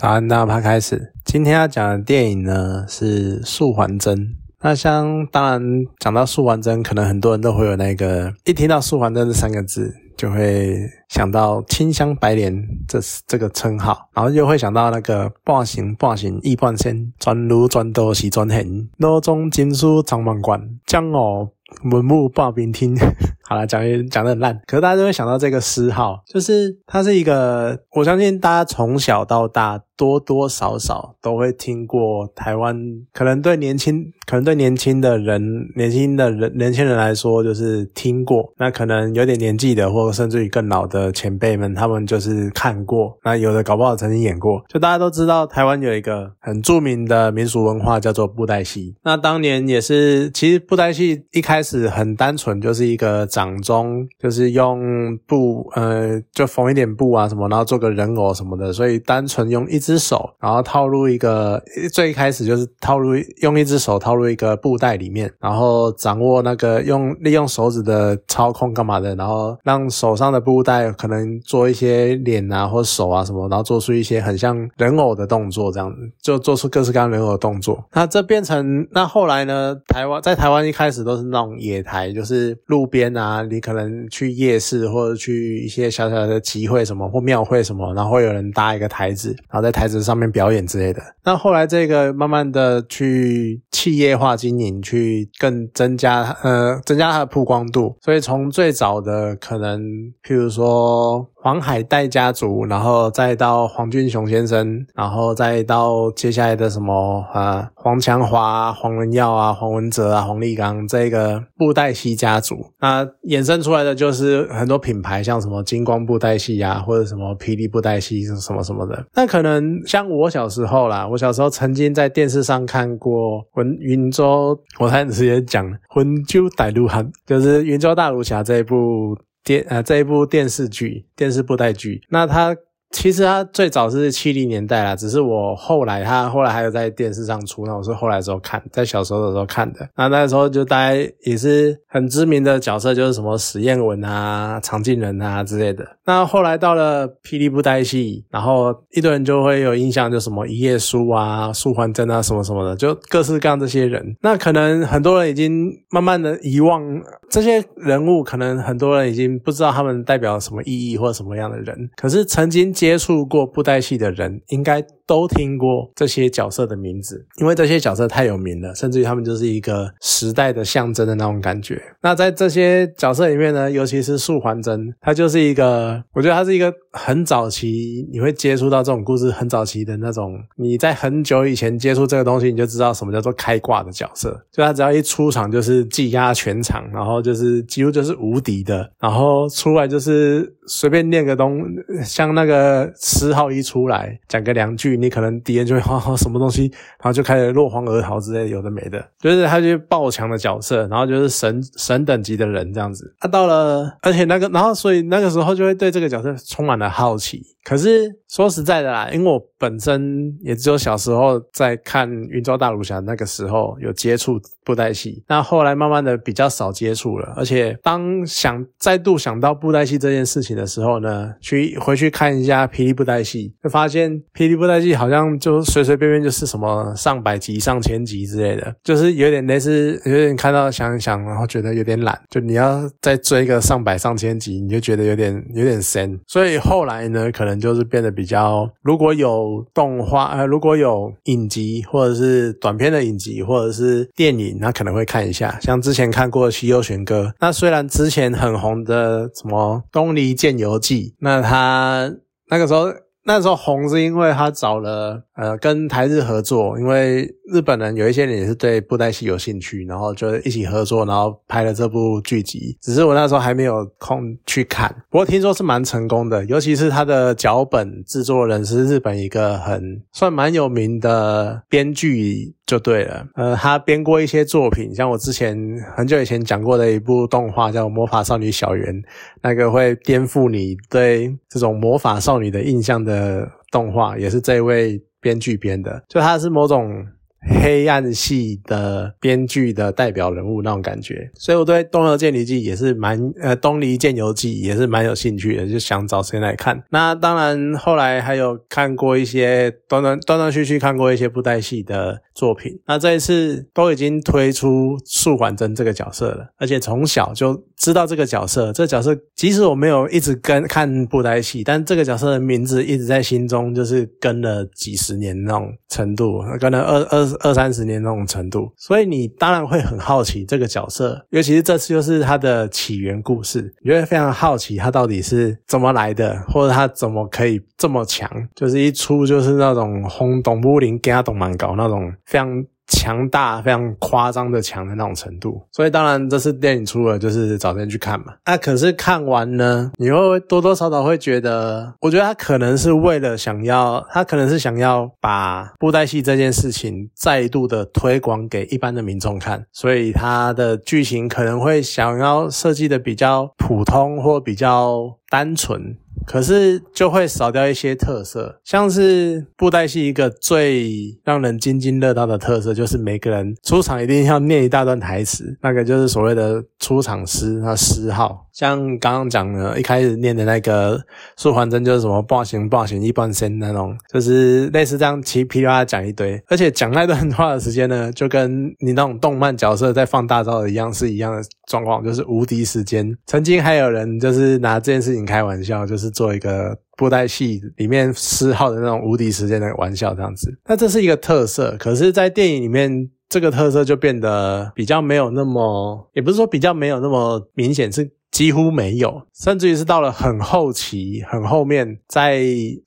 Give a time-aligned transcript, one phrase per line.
[0.00, 1.12] 早安，大家开始。
[1.24, 4.16] 今天要讲的电影呢是《素还真》。
[4.62, 5.60] 那像当然
[5.98, 21.50] 讲到《素还真》，可能很多人都会有那个一听到“素还真”这三个字，就会想到清香白莲这这个称号，然后又会想到那个半醒半醒一半仙，专如专道是专行，脑中金书长满贯，江我
[21.90, 22.96] 文木报兵听。
[23.48, 32.76] 好了，讲也讲的很烂，可是大家都会想到这个诗号，就是它是一个，我相信大家从小到大多多少少都会听过台湾，
[33.10, 35.40] 可能对年轻，可能对年轻的人，
[35.74, 53.08] 年轻的人，年轻人来说就是听过，那可能有点年纪的，或甚至于更老的前辈们，他们就是看过，那有的搞不好曾经演过，就大家都知道台湾有一个很著名的民俗文化叫做布袋戏，那当年也是，其实布袋戏一开开始很单纯，就是一个。
[53.26, 61.62] 掌中就是用布，呃，就缝一点布啊什么，然后做个人偶什么的，所以单纯用一只手，然后套入一个，
[61.92, 77.84] 最开始就是套入用一只手套入一个布袋里面，然后掌握那个用利用手指的操控干嘛的，然后让手上的布袋可能做一些脸啊或手啊什么，然后做出一些很像人偶的动作，这样子就做出各式各样人偶的动作。
[77.92, 79.76] 那这变成那后来呢？
[79.86, 83.42] 台湾在台湾一开始都是那种野台，就是路边啊。
[83.48, 91.00] 你可能去夜市或者去一些小小的集会什么或庙会什么，然后会有人搭一个台子，然后在台子上面表演之类的。
[91.24, 97.96] 那后来这个慢慢的去企业化经营，去更增加呃增加它的曝光度。
[98.02, 99.80] 所以从最早的可能，
[100.26, 101.28] 譬如说。
[101.40, 119.06] 黄海岱家族，然后再到黄俊雄先生，然后再到接下来的什么啊，黄强华、黄文耀啊、黄文哲啊、黄立刚这个布袋戏家族，那衍生出来的就是很多品牌，像什么金光布袋戏啊，或者什么霹雳布袋戏什么什么的。
[119.14, 129.16] 那可能像我小时候啦，我小时候曾经在电视上看过《云云州》，我才直接讲《魂州大陆汉》，就是《云州大儒侠》这一部。
[129.48, 132.54] 电呃这一部电视剧电视布袋剧，那它
[132.90, 145.86] 其实他最早是七零年代啦，只是我后来他后来还有在电视上出，那我是后来时候看，在小时候的时候看的，那那时候就大概也是很知名的角色，就是什么史艳文啊、常静人啊之类的。
[146.06, 154.16] 那后来到了霹雳布袋戏，然后一堆人就会有印象，就什么一页书啊、素还真啊什么什么的，就各式各样这些人。
[154.22, 156.82] 那可能很多人已经慢慢的遗忘
[157.28, 161.76] 这些人物，可能很多人已经不知道他们代表什么意义或者什么样的人。
[161.94, 164.86] 可是曾经接触过布袋戏的人，应该。
[165.08, 171.80] 都听过这些角色的名字，因为这些角色太有名了，甚至于他们就是一个时代的象征的那种感觉。
[172.02, 184.38] 那在这些角色里面呢，尤其是素还真，他就是一个，我觉得他是一个很早期你会接触到这种故事，很早期的那种，你在很久以前接触这个东西，你就知道什么叫做开挂的角色。
[184.52, 191.64] 就他只要一出场就是技压全场，然后就是几乎就是无敌的，然后出来就是随便念个东，
[192.04, 194.97] 像那个十号一出来讲个两句。
[195.00, 196.62] 你可能敌人就会哈哈什么东西，
[197.00, 203.14] 然后就开始落荒而逃之类有的没的，就是他就是爆强的角色，然后就是神神等级的人这样子。
[203.18, 207.42] 他到了，而且那个，然后所以那个时候就会对这个角色充满了好奇。
[207.64, 217.34] 可是说实在的啦，因为我本身也只有小时候在看《云州大儒侠》那个时候有接触布袋戏，那后来慢慢的比较少接触了。
[217.36, 236.18] 而且当想再度想到布袋戏这件事情的时候呢，去回去看一下霹雳布袋戏，就发现霹雳布袋戏好像就随随便便就是什么上百集、上千集之类的，就是有点类似，有点看到想一想，然后觉得有点懒，就你要再追个上百、上千集，你就觉得有点有点深。
[236.26, 237.58] 所以后来呢，可能。
[237.58, 245.58] 就是变得比较，如果有动画，呃，如果有影集或者是短片的影集或者是电影，那可能会看一下。
[245.60, 252.08] 像之前看过《西游玄歌》，那虽然之前很红的什么《东离剑游记》，那他
[252.48, 252.86] 那个时候
[253.28, 257.34] 那时候红是因为他找了呃跟台日合作，因为。
[257.50, 262.76] 日本人有一些人也是对布袋戏有兴趣，然后就一起合作，然后拍了这部剧集。
[262.78, 269.82] 只是我那时候还没有空去看，不过听说是蛮成功的，尤其是他的脚本制作人是日本一个很
[270.12, 273.26] 算蛮有名的编剧就对了。
[273.34, 275.56] 呃，他编过一些作品，像我之前
[275.96, 278.94] 很久以前讲过的一部动画叫《魔法少女小圆》，
[279.40, 286.04] 那个会颠覆你对这种魔法少女的印象的动画，也是这位编剧编的。
[286.08, 287.06] 就他是某种。
[287.40, 296.82] 黑暗系的编剧的代表人物那种感觉，所以我对《东游剑离记》也是蛮呃，《东离剑游记》也是蛮有兴趣的，就想找时间来看。
[296.90, 302.80] 那当然，后来还有看过一些断断断断续续看过一些布袋戏的作品。
[302.86, 308.72] 那这一次都已经推出素还真这个角色了，而且从小就知道这个角色。
[308.72, 317.27] 这角色即使我没有一直跟看布袋戏，但这个角色的名字一直在心中，就是跟了几十年那种程度，跟了二二。
[317.36, 332.64] 二三十年那种程度，所以你当然会很好奇这个角色，尤其是这次又是他的起源故事，你会非常好奇他到底是怎么来的，或者他怎么可以这么强，就是一出就是那种轰动武林，跟他懂蛮高那种非常。
[332.88, 338.34] 强大非常夸张的强的那种程度，所以当然这次电影出了，就是找人去看嘛。
[338.46, 355.96] 那可是看完呢，你会多多少少会觉得，我觉得他可能是为了想要，他可能是想要把布袋戏这件事情再度的推广给一般的民众看，所以他的剧情可能会想要设计的比较普通或比较单纯。
[356.28, 368.46] 可是就会少掉一些特色，像是布袋戏一个最让人津津乐道的特色，就是每个人出场一定要念一大段台词，那个就是所谓的出场诗，那诗号。
[368.58, 371.00] 像刚刚讲的，一开始念的那个
[371.36, 383.16] 素还真就是什么暴行暴行一半仙那种，就是类似这样噼噼啪啪讲一堆，而且讲那段话的时间呢，就跟你那种动漫角色在放大招的一样，是一样的状况，就是无敌时间。
[383.26, 390.52] 曾经还有人就是拿这件事情开玩笑，就是做一个布袋戏里面诗号的那种无敌时间的玩笑这样子。
[390.66, 393.08] 那这是一个特色，可是，在电影里面。
[393.30, 398.10] 这个特色就变得比较没有那么，也不是说比较没有那么明显，是。
[398.30, 402.42] 几乎没有，甚至于是到了很后期、很后面，在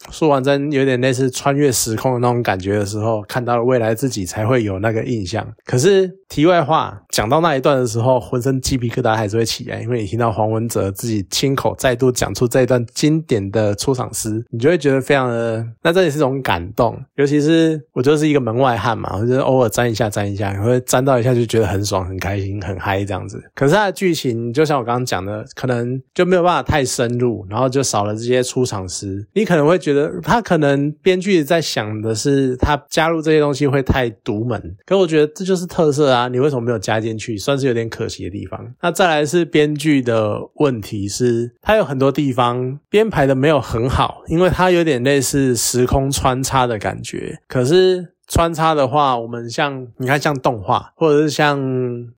[0.10, 5.46] 说完真有点类似穿越时空的那种感觉的时候，看到了未来自己才会有那个印象。
[5.66, 16.98] 可是题外话，讲到那一段的时候，浑身鸡皮疙瘩还是会起来，因为你听到黄文哲自己亲口再度讲出这一段经典的出场诗，你就会觉得非常的，那这也是种感动。
[17.16, 23.44] 尤其是我就是一个门外汉嘛，我就偶尔沾一下沾一下，会沾到一下就觉得很爽、很开心、很嗨这样子。
[23.56, 25.31] 可是它的剧情，就像我刚刚讲的。
[25.56, 29.26] 可能就没有办法太深入，然后就少了这些出场诗。
[29.34, 36.28] 你可能会觉得他可能编剧在想的是他加入这些东西会太独门，可我觉得这就是特色啊！
[36.28, 37.38] 你为什么没有加进去？
[37.38, 38.74] 算是有点可惜的地方。
[38.82, 47.40] 那再来是编剧的问题，是它有很多地方编排的没有很好，因为它有点类似时空穿插的感觉。
[47.48, 51.60] 可是穿插的话，我们像你看像动画或者是像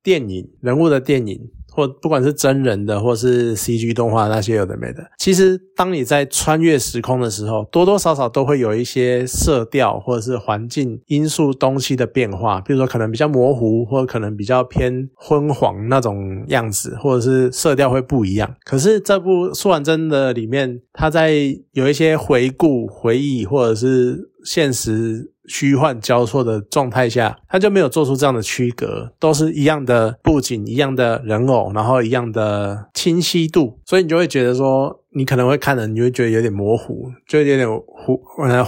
[0.01, 1.49] 电影人物的电影。
[1.73, 18.55] 或不管是真人的，或是 CG 动画那些有的没的，其实当你在穿越时空的时候，多多少少都会有一些色调或者是环境因素东西的变化，比如说可能比较模糊，或者可能比较偏昏黄那种样子，或者是色调会不一样。
[18.63, 21.33] 可是这部《说完真》的里面，它在
[21.71, 25.32] 有一些回顾、回忆或者是现实。
[25.47, 38.21] 虚幻交错的状态下，他就没有做出这样的区隔，都是一样的布景，一样的人偶，然后一样的清晰度，所以你就会觉得说，你可能会看的，你会觉得有点模糊，就有点糊，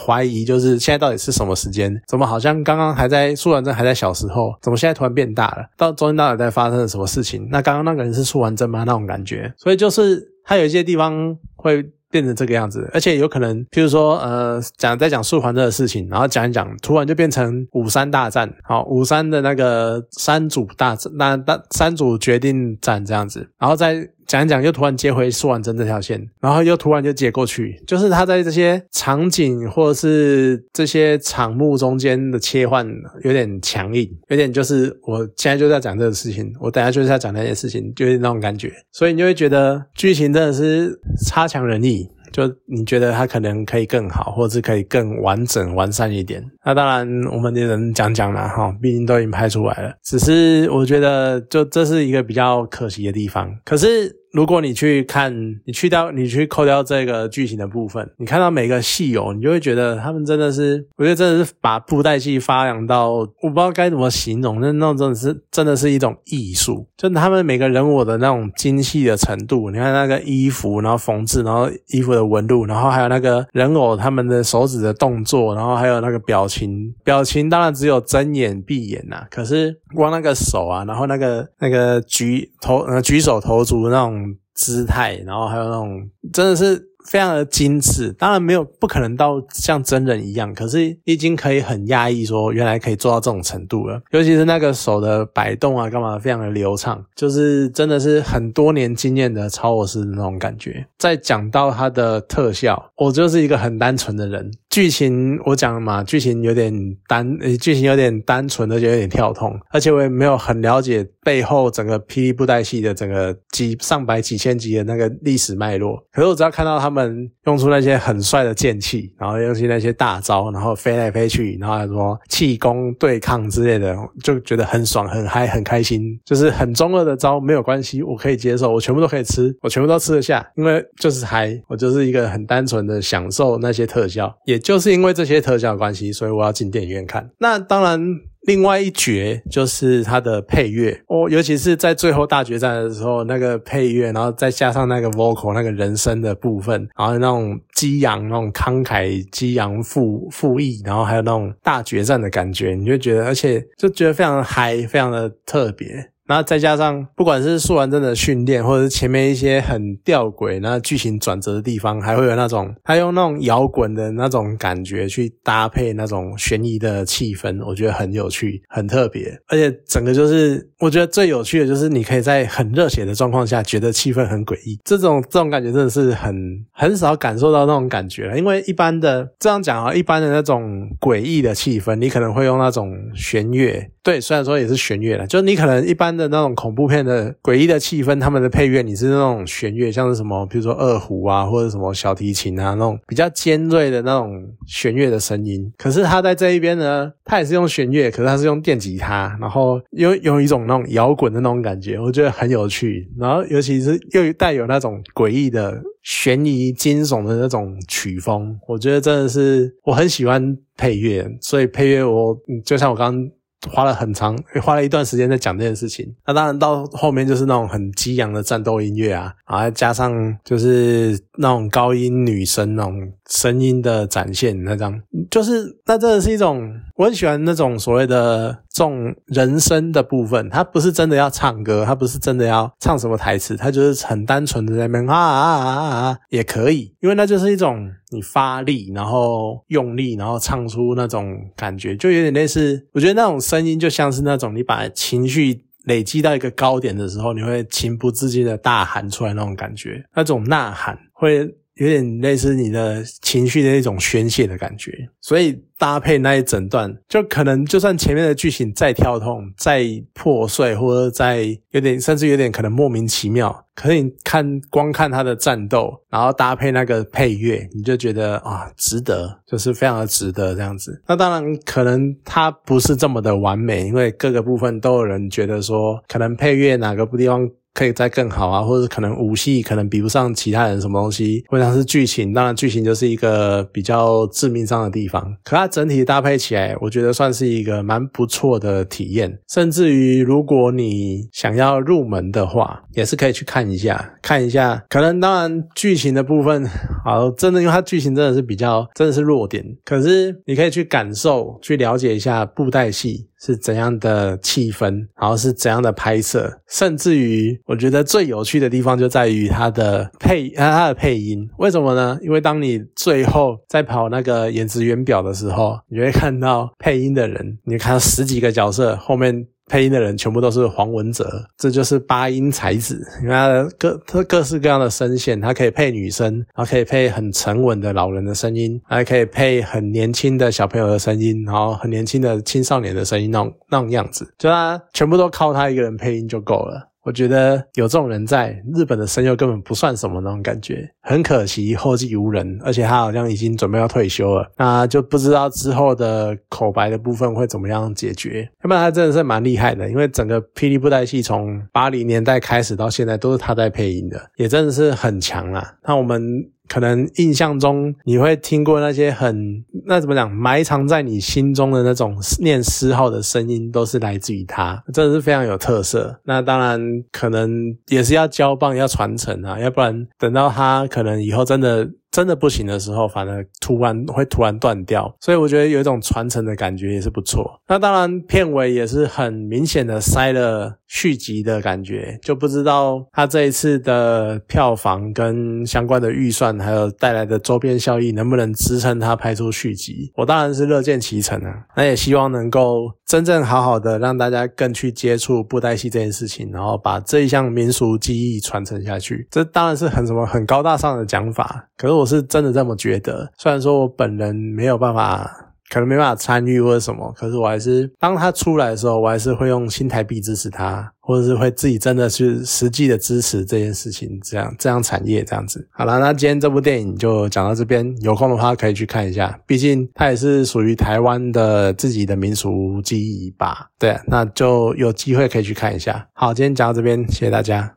[0.06, 2.02] 怀疑，就是现在到底是什么时间？
[2.08, 5.66] 怎么好像刚刚还在苏完真还在小时候，怎么现在突然变大了？
[5.78, 7.48] 到中间到底在发生了什么事情？
[7.52, 8.84] 那刚刚那个人是苏完真吗？
[8.86, 11.90] 那种感觉，所以就是他有一些地方会。
[12.16, 32.88] 变成这个样子，而且有可能，譬如说，呃，讲在讲树环这个事情，然后讲一讲，突然就变成五三大战，好，五三的那个三组大战，那大三组决定战这样子，然后再讲一讲，又突然接回苏婉珍这条线，然后又突然就接过去，就是他在这些场景或者是这些场幕中间的切换
[33.24, 42.10] 有点强硬，有点就是我现在就在讲这个事情，我等下就是要讲那件事情，就是那种感觉，所以你就会觉得剧情真的是差强人意。
[42.36, 46.44] 就你觉得它可能可以更好，或者是可以更完整、完善一点？
[46.66, 49.94] 那当然，我们也能讲讲了哈，毕竟都已经拍出来了。
[50.04, 53.50] 只是我觉得，就这是一个比较可惜的地方。
[53.64, 54.14] 可是。
[54.36, 84.25] 如果你去看，你去掉，你去扣掉这个剧情的部分，你看到每个戏友，你就会觉得他们真的是，我觉得真的是把布袋戏发扬到，我不知道该怎么形容，那那种真的是真的是一种艺术，就他们每个人物的那种精细的程度，你看那个衣服，然后缝制，然后衣服的纹路，然后还有那个人偶他们的手指的动作，然后还有那个表情，表情当然只有睁眼闭眼呐，可是光那个手啊，然后那个那个举头呃举手投足那种。
[84.56, 94.02] 姿态，然后还有那种真的是非常的精致，当然没有不可能到像真人一样，可是已经可以很压抑，说原来可以做到这种程度了。
[94.10, 100.88] 尤其是那个手的摆动啊，干嘛非常的流畅，就是真的是很多年经验的超我师那种感觉。
[100.98, 104.50] 再讲到它的特效，我就是一个很单纯的人。
[104.76, 106.70] 剧情我讲了嘛，剧情有点
[107.08, 116.04] 单，剧情有点单纯，而且有点跳痛，而且我也没有很了解背后整个霹雳布袋戏的整个几上百几千集的那个历史脉络。
[116.12, 126.20] 可是我只要看到他们用出那些很帅的剑气，然后用出那些大招，然后飞来飞去，然后还说气功对抗之类的，就觉得很爽、很嗨、很开心。
[126.26, 134.60] 就是很中二的招没有关系，我可以接受，我全部都可以吃，我全部都吃得下，因为就是嗨，我就是一个很单纯的享受那些特效，也。
[134.66, 137.30] 就是因为这些特效关系，所以我要进电影院看。
[137.38, 138.02] 那当然，
[138.48, 156.10] 另外一绝就是它的配乐哦，尤其是在最后大决战的时候，那个配乐，然后再加上那个 vocal 那个人声的部分，然后那种激昂、那种慷慨激昂、富富义，然后还有那种大决战的感觉，你就觉得，而且就觉得非常嗨，非常的特别。
[156.28, 169.40] 然后再加上，不管是素完真的训练，或者是前面一些很吊诡、那剧情转折的地方，还会有那种他用那种摇滚的那种感觉去搭配那种悬疑的气氛，我觉得很有趣、很特别。
[169.48, 174.80] 而且整个就是，我觉得最有趣的就是你可以在很热血的状况下，觉得气氛很诡异。
[174.84, 176.36] 这种这种感觉真的是很
[176.72, 178.38] 很少感受到那种感觉了。
[178.38, 183.92] 因为一般的这样讲啊，一般的那种诡异的气氛，你可能会用那种弦乐。
[184.06, 195.74] 对，虽然说也是弦乐了，就是你可能一般的那种恐怖片的诡异的气氛，他们的配乐你是那种弦乐，像是什么，比如说二胡啊，或者什么小提琴啊，那种比较尖锐的那种弦乐的声音。
[195.76, 203.10] 可是他在这一边呢，他也是用弦乐，可是他是用电吉他，然后有有一种那种摇滚的那种感觉，我觉得很有趣。
[203.18, 213.32] 然后尤其是又带有那种诡异的悬疑惊悚的那种曲风，我觉得真的是我很喜欢配乐，所以配乐我就像我刚刚。
[213.72, 216.14] 花了很长，花了一段时间在讲这件事情。
[216.26, 230.50] 那当然到后面就是那种很激昂的战斗音乐啊，然后加上就是那种高音女声那种声音的展现，那张就是那真的是一种我很喜欢那种所谓的这种人声的部分。
[230.50, 237.90] 他不是真的要唱歌，他不是真的要唱什么台词，他就是很单纯的在那边啊啊啊啊也可以，因为那就是一种。
[238.12, 242.88] 你发力，然后用力，然后唱出那种感觉，就有点类似。
[242.94, 251.58] 我觉得那种声音就像是那种你把情绪累积到一个高点的时候，你会情不自禁的大喊出来那种感觉，那种呐喊会。
[251.76, 254.92] 有点类似你的情绪的一种宣泄的感觉，
[255.22, 271.02] 所以搭配那一整段，就可能就算前面的剧情再跳痛、再破碎，或者再有点甚至有点可能莫名其妙，可是你看光看他的战斗，然后搭配那个配乐，你就觉得啊，值得，就是非常的值得这样子。
[271.06, 277.50] 那当然可能它不是这么的完美，因为各个部分都有人觉得说，可能配乐哪个地方。
[277.76, 285.36] 可以再更好啊，或者可能武戏可能比不上其他人什么东西，或者是剧情，当然剧情就是一个比较致命伤的地方。
[285.44, 289.38] 可它整体搭配起来，我觉得算是一个蛮不错的体验。
[289.50, 294.82] 甚至于如果你想要入门的话，也是可以去看一下，看一下。
[294.90, 296.66] 可能当然剧情的部分，
[297.04, 303.28] 好，真的因为它剧情真的是比较真的是弱点，可是你可以去感受、去了解一下布袋戏。
[303.40, 311.48] 是怎样的气氛，然后是怎样的拍摄，甚至于我觉得最有趣的地方就在于它的配，它的配音。
[311.58, 312.18] 为什么呢？
[312.22, 319.48] 因为当你最后在跑那个演职员表的时候，你会看到配音的人，你看到十几个角色后面。
[319.68, 323.02] 配音的人全部都是黄文哲，这就是八音才子。
[323.22, 336.90] 你看各他各式各样的声线，他可以配女生，然后可以配很沉稳的老人的声音，还可以配很年轻的小朋友的声音，然后很年轻的青少年的声音，那种那种样子，就他全部都靠他一个人配音就够了。
[337.06, 348.50] 我觉得有这种人在日本的声优根本不算什么那种感觉，很可惜后继无人，而且他好像已经准备要退休了，那就不知道之后的口白的部分会怎么样解决。
[348.64, 355.76] 要不然他真的是蛮厉害的，因为整个霹雳布袋戏从八零年代开始到现在都是他在配音的，也真的是很强啦。
[355.84, 356.50] 那我们。
[356.68, 366.20] 可能印象中你会听过那些很那怎么讲埋藏在你心中的那种念诗号的声音，都是来自于他，真的是非常有特色。
[366.24, 366.80] 那当然
[367.12, 367.52] 可能
[367.88, 371.90] 也是要交棒要传承啊，要不然等到他可能以后真的。
[372.16, 375.14] 真的不行的时候，反而突然会突然断掉。
[375.20, 377.60] 所以我觉得有一种传承的感觉也是不错。
[377.68, 390.14] 那当然，片尾也是很明显的塞了续集的感觉，就不知道他这一次的票房跟相关的预算，还有带来的周边效益，能不能支撑他拍出续集？
[390.16, 391.66] 我当然是乐见其成啊。
[391.76, 399.28] 那也希望能够真正好好的让大家更去接触布袋戏这件事情，然后把这一项民俗技艺传承下去。
[399.30, 403.32] 这当然是很什么很高大上的讲法，可是我是真的这么觉得。
[403.38, 405.54] 虽然说我本人没有办法。
[405.76, 415.68] 可能没办法参与或者什么，可是我还是当他出来的时候，我还是会用新台币支持他，或者是会自己真的去实际的支持这件事情，这样这样产业这样子。
[415.72, 423.68] 好了，那今天这部电影就讲到这边，有空的话可以去看一下，毕竟它也是属于台湾的自己的民俗记忆吧。
[423.78, 426.08] 对，那就有机会可以去看一下。
[426.14, 427.70] 好，今天讲到这边，谢谢大家。